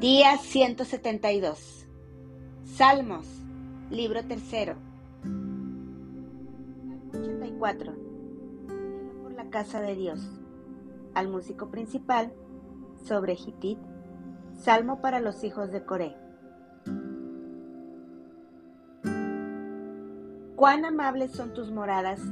[0.00, 1.86] Día 172.
[2.64, 3.26] Salmos,
[3.90, 4.76] libro tercero.
[7.12, 7.92] 84.
[9.22, 10.26] Por la casa de Dios.
[11.12, 12.32] Al músico principal,
[13.04, 13.78] sobre Hitit.
[14.54, 16.16] Salmo para los hijos de Coré.
[20.56, 22.22] Cuán amables son tus moradas,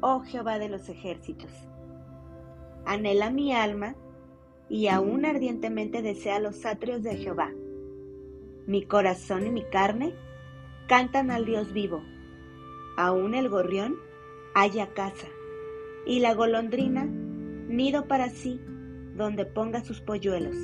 [0.00, 1.50] oh Jehová de los ejércitos.
[2.84, 3.96] Anhela mi alma
[4.68, 7.52] y aún ardientemente desea los atrios de Jehová.
[8.66, 10.14] Mi corazón y mi carne
[10.88, 12.02] cantan al Dios vivo.
[12.96, 13.96] Aún el gorrión
[14.54, 15.28] haya casa,
[16.06, 18.60] y la golondrina nido para sí,
[19.14, 20.56] donde ponga sus polluelos,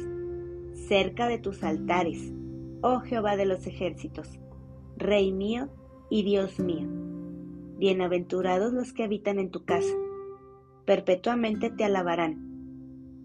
[0.88, 2.32] cerca de tus altares,
[2.80, 4.40] oh Jehová de los ejércitos,
[4.96, 5.68] Rey mío
[6.10, 6.88] y Dios mío.
[7.78, 9.94] Bienaventurados los que habitan en tu casa,
[10.84, 12.51] perpetuamente te alabarán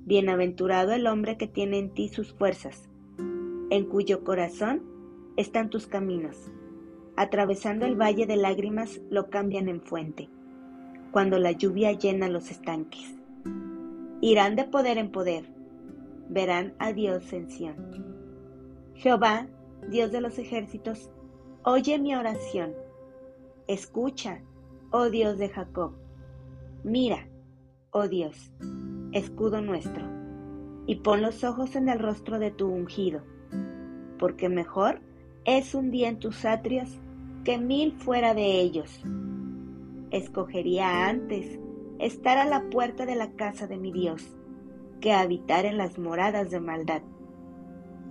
[0.07, 2.87] Bienaventurado el hombre que tiene en ti sus fuerzas,
[3.69, 4.81] en cuyo corazón
[5.35, 6.49] están tus caminos.
[7.17, 10.29] Atravesando el valle de lágrimas lo cambian en fuente,
[11.11, 13.17] cuando la lluvia llena los estanques.
[14.21, 15.43] Irán de poder en poder,
[16.29, 17.75] verán a Dios en Sión.
[18.93, 19.49] Jehová,
[19.89, 21.11] Dios de los ejércitos,
[21.65, 22.73] oye mi oración.
[23.67, 24.41] Escucha,
[24.89, 25.91] oh Dios de Jacob.
[26.85, 27.27] Mira,
[27.91, 28.53] oh Dios
[29.17, 30.05] escudo nuestro,
[30.85, 33.21] y pon los ojos en el rostro de tu ungido,
[34.17, 35.01] porque mejor
[35.45, 36.99] es un día en tus atrios
[37.43, 39.03] que mil fuera de ellos.
[40.11, 41.59] Escogería antes
[41.99, 44.37] estar a la puerta de la casa de mi Dios,
[45.01, 47.01] que habitar en las moradas de maldad,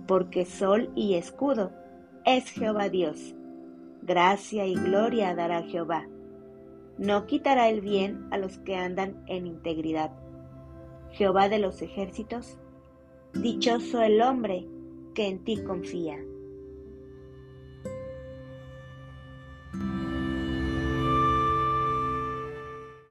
[0.07, 1.71] porque sol y escudo
[2.25, 3.35] es Jehová Dios.
[4.03, 6.07] Gracia y gloria dará Jehová.
[6.97, 10.11] No quitará el bien a los que andan en integridad
[11.17, 12.57] Jehová de los ejércitos,
[13.33, 14.67] dichoso el hombre
[15.15, 16.23] que en ti confía.